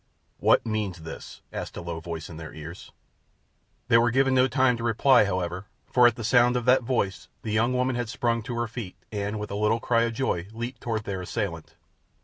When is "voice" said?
1.99-2.27, 6.81-7.27